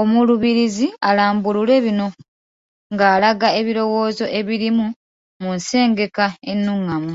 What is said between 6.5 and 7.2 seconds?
ennungamu